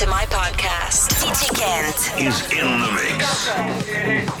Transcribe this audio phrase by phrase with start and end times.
[0.00, 1.10] to my podcast.
[1.20, 4.40] DJ Kent is in the mix.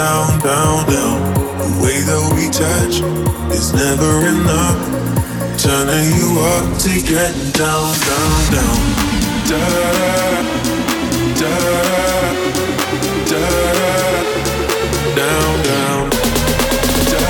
[0.00, 1.18] down, down, down.
[1.60, 2.96] The way that we touch
[3.52, 4.80] is never enough.
[5.60, 8.78] Turning you up to getting down, down, down.
[9.50, 9.60] Da
[11.40, 12.34] da da
[13.30, 13.44] da
[15.18, 16.02] down, down.
[17.10, 17.20] Da,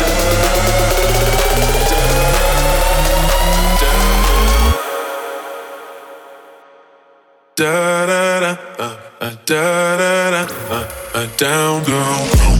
[0.00, 0.10] da,
[7.56, 8.67] da, da da da
[11.36, 12.57] down.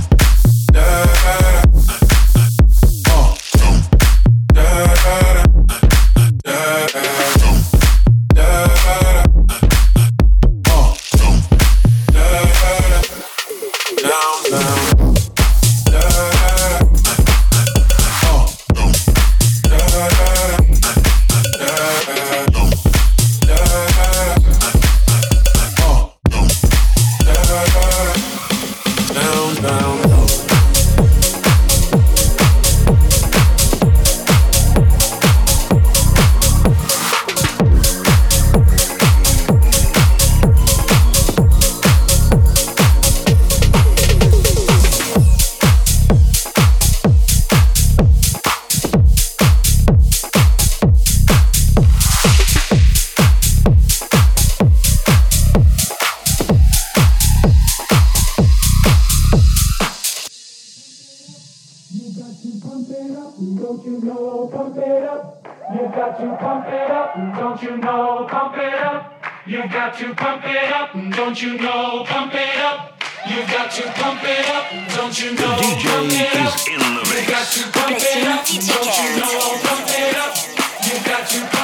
[81.31, 81.58] You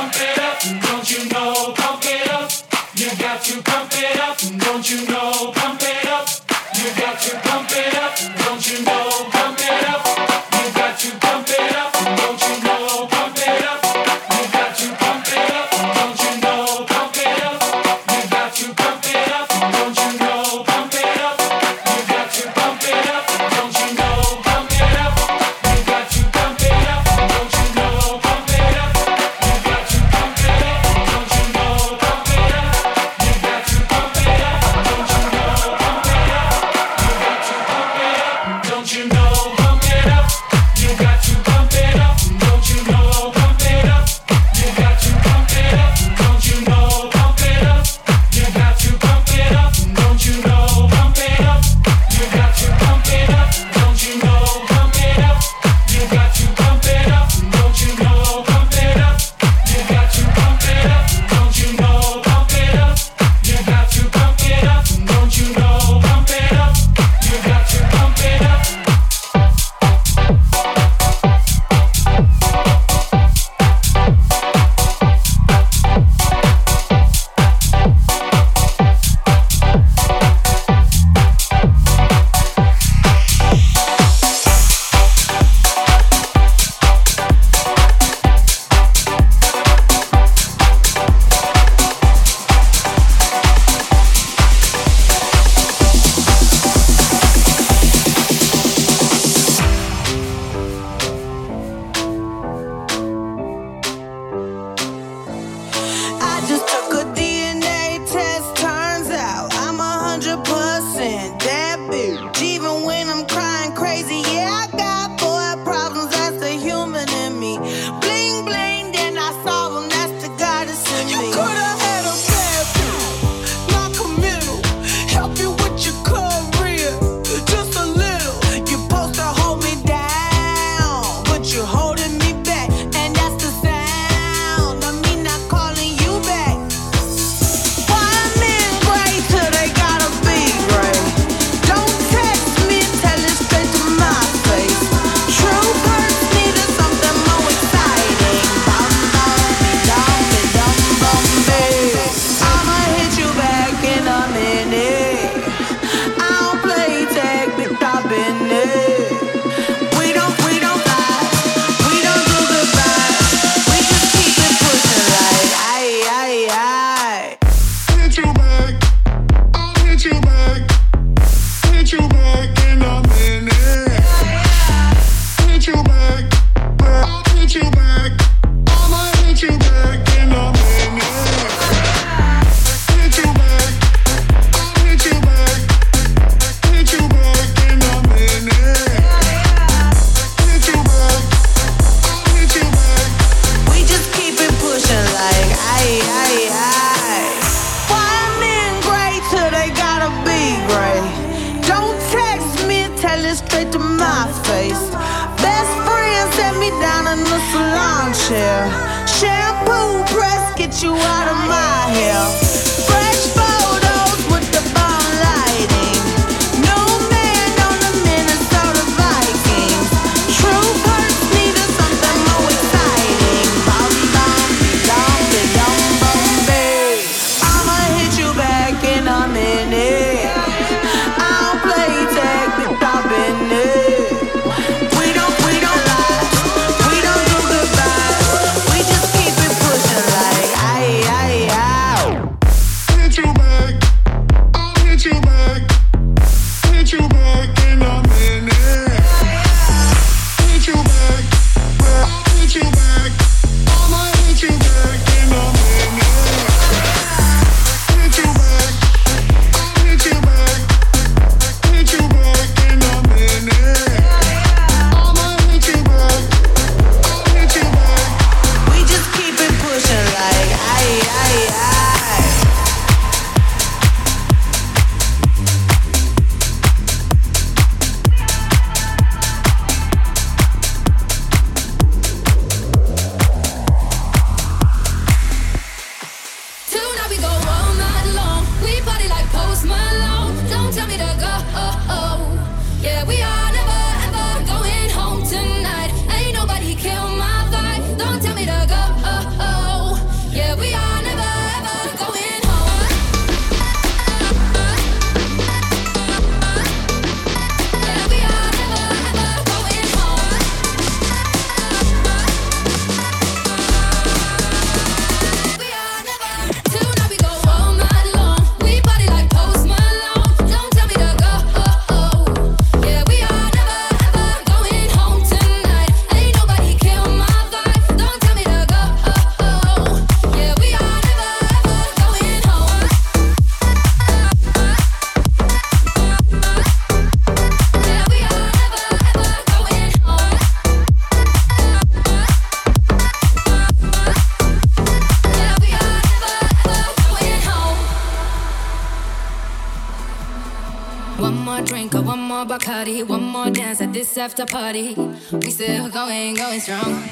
[352.85, 353.03] party.
[353.03, 354.94] One more dance at this after party.
[355.33, 357.03] We still going, going strong.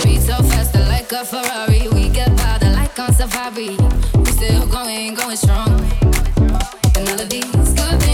[0.00, 1.86] Speed so faster like a Ferrari.
[1.92, 3.76] We get powder like on safari.
[4.16, 5.70] We still going, going strong.
[6.96, 8.07] And all of these good things,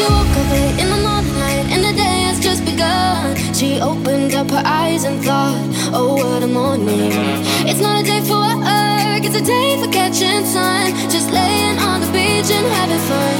[0.00, 4.34] she woke up late in the morning and the day has just begun, she opened
[4.34, 5.60] up her eyes and thought,
[5.92, 7.12] Oh, what a morning!
[7.68, 10.92] It's not a day for work, it's a day for catching sun.
[11.14, 13.36] Just laying on the beach and having fun.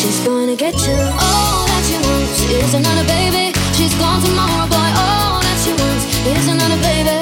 [0.00, 0.98] She's gonna get you.
[1.24, 3.56] All that she wants is another baby.
[3.76, 4.88] She's gone tomorrow, boy.
[5.04, 7.21] All that she wants is another baby.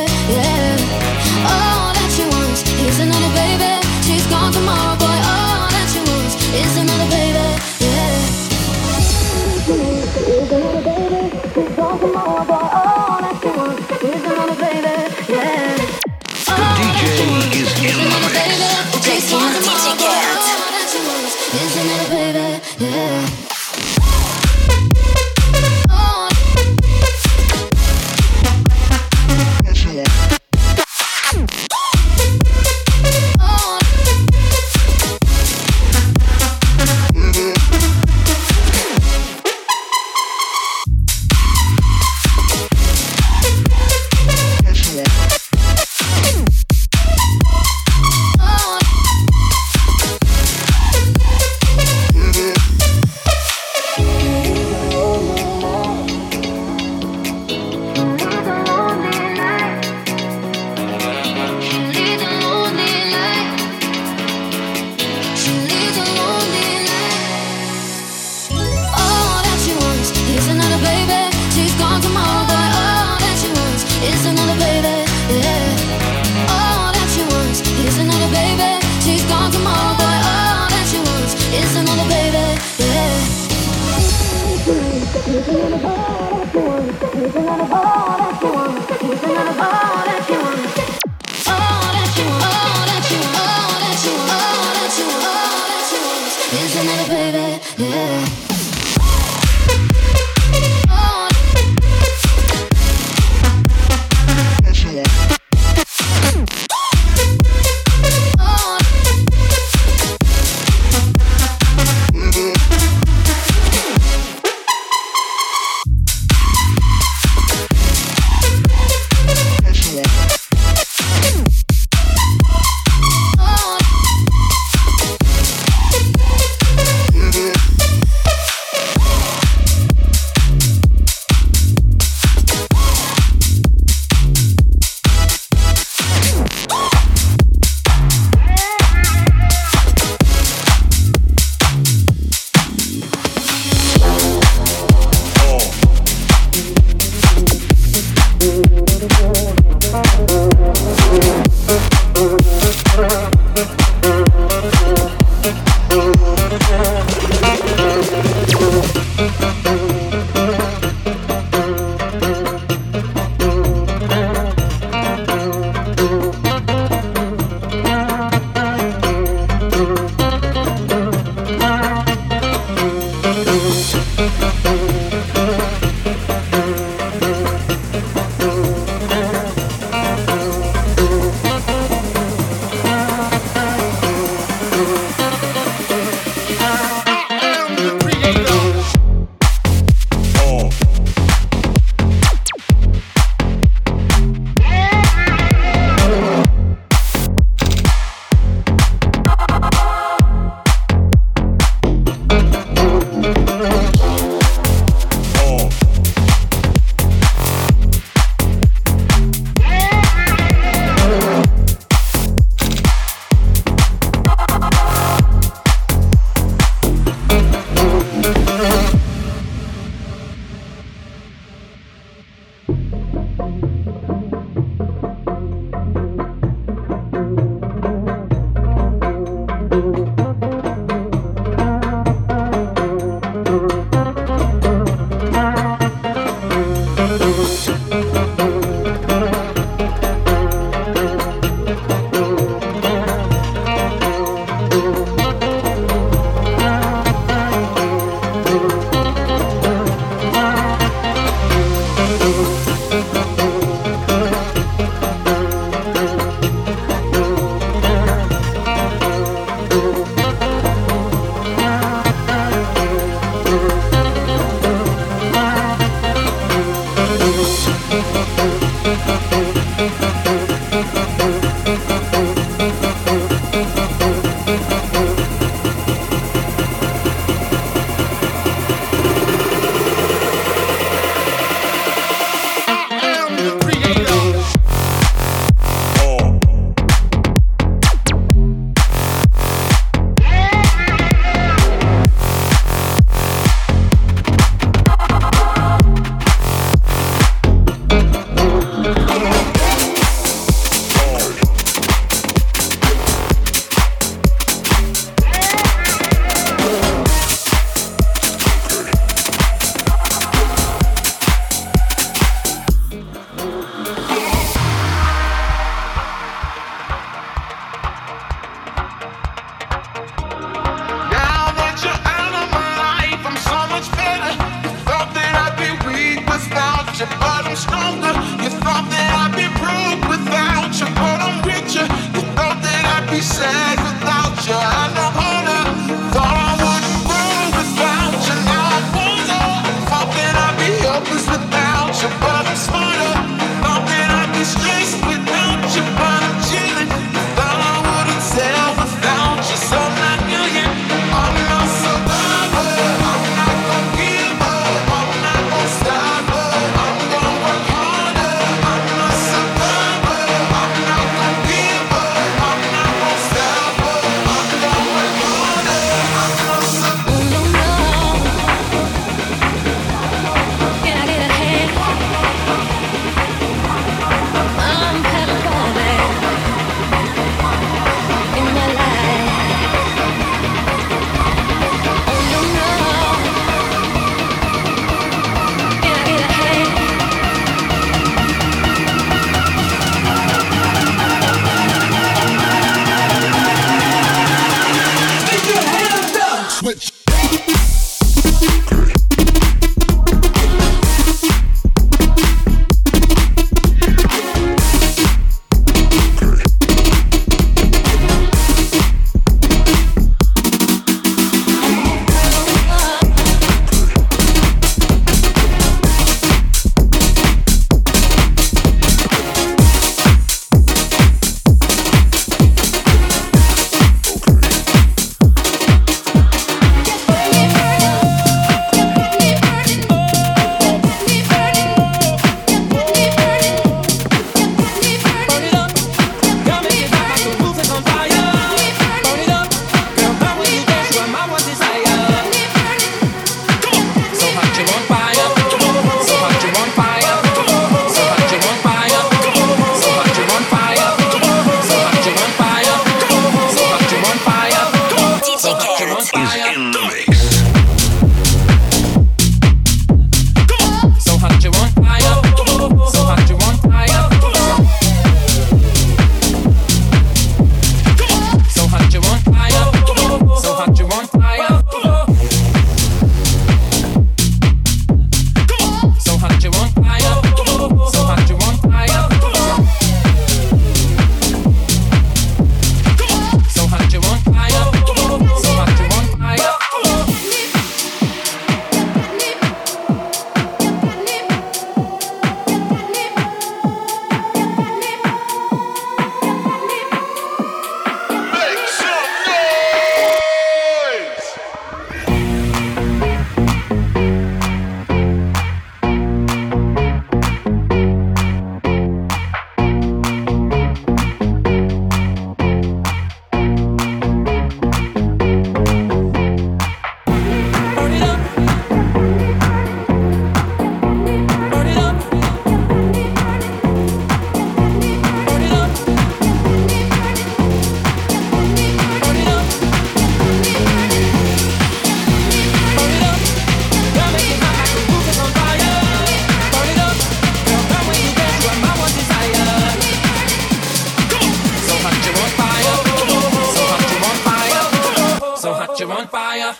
[546.00, 546.56] On fire.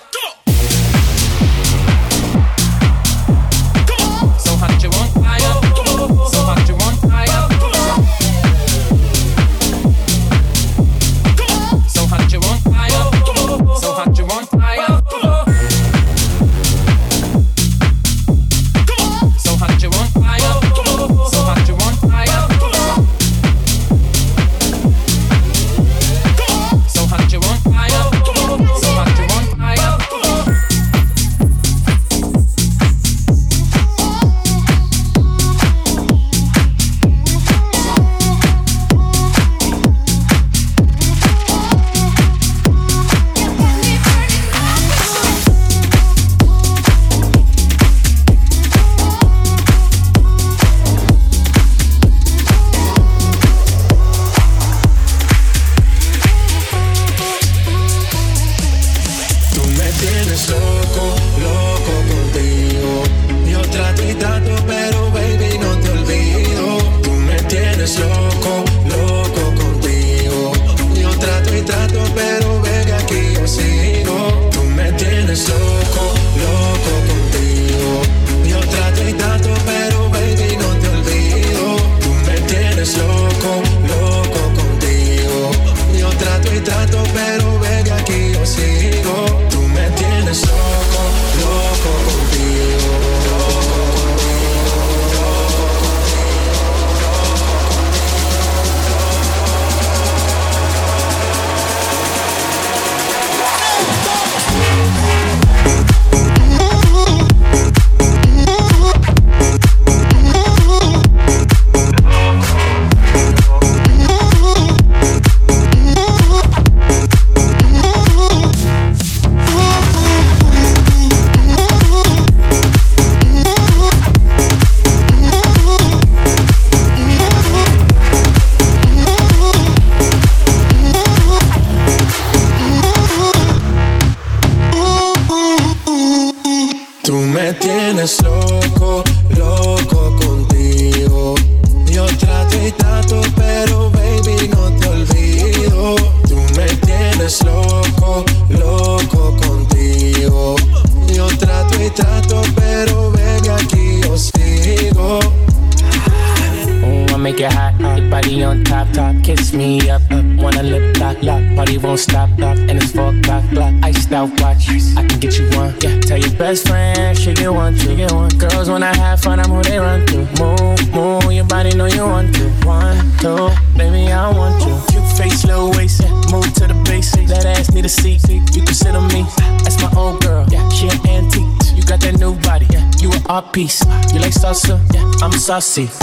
[185.61, 186.00] así.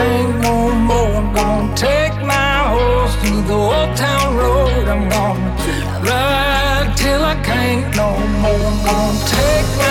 [0.00, 0.56] think no
[0.88, 1.12] more.
[1.20, 4.84] I'm gonna take my horse through the old town road.
[4.94, 5.48] I'm gonna
[6.08, 8.08] ride till I can't no
[8.42, 8.64] more.
[8.70, 9.89] I'm gonna take my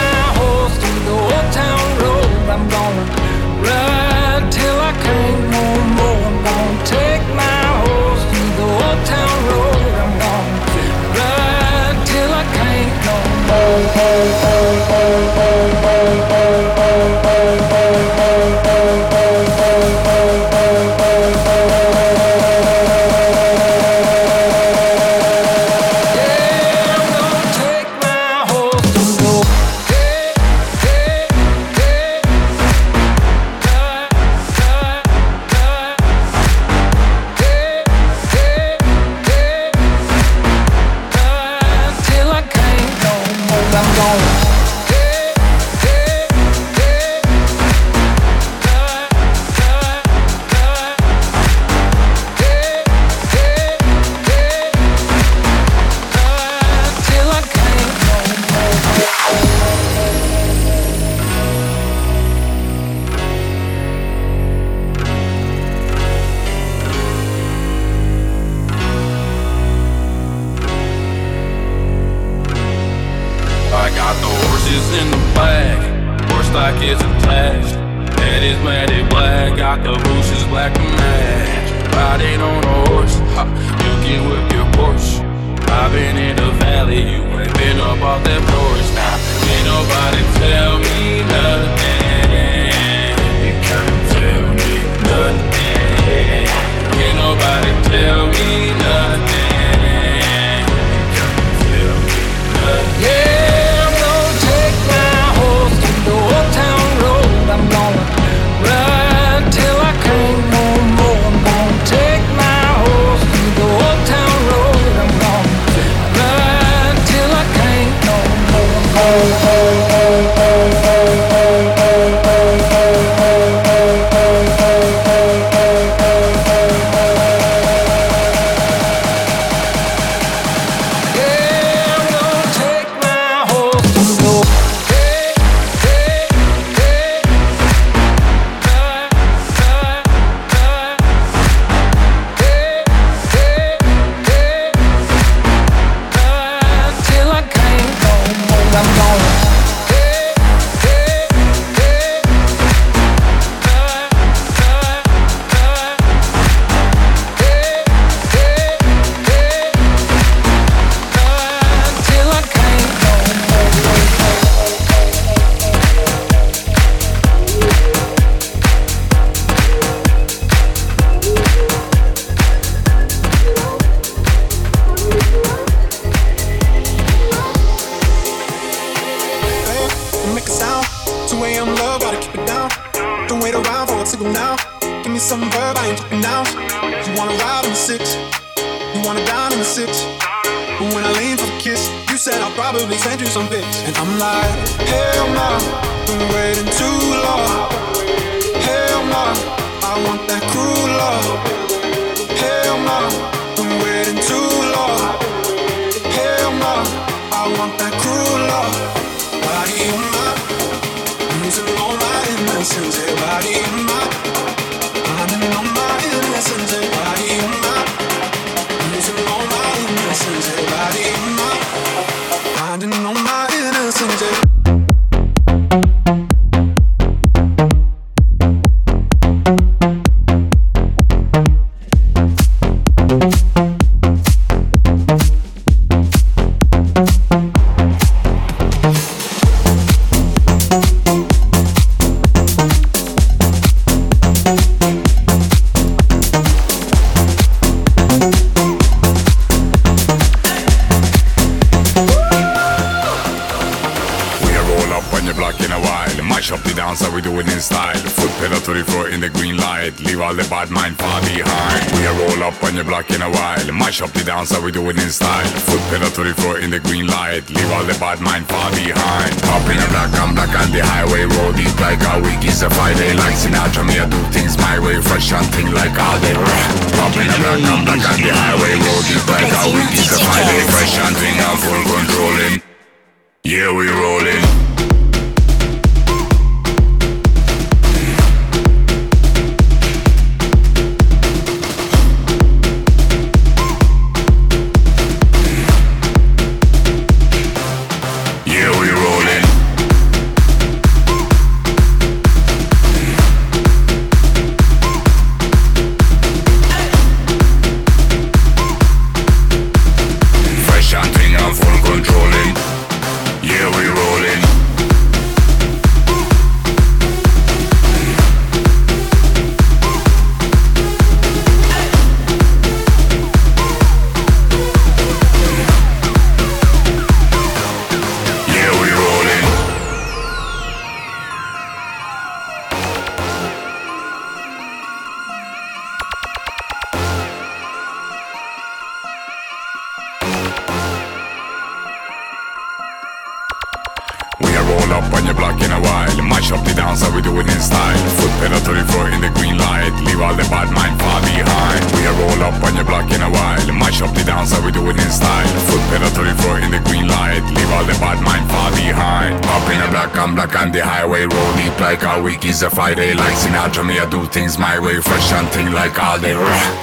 [364.59, 366.35] my way fresh and thing like all day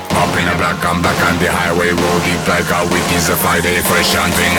[0.08, 3.28] Pop in a black, I'm back on the highway Roll deep like a week is
[3.28, 4.54] a Friday Fresh and thing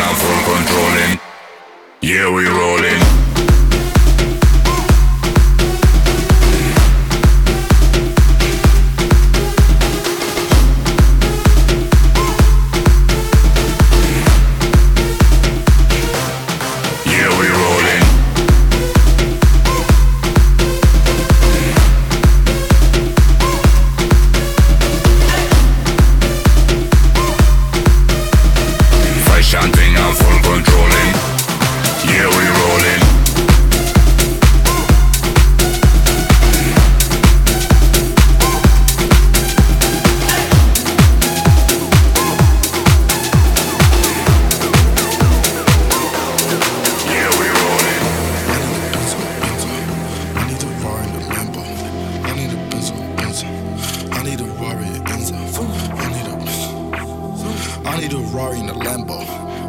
[57.97, 59.17] I need a Rari and a Lambo.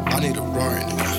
[0.05, 1.18] I need a Rari a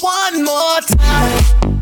[0.00, 1.79] One more time.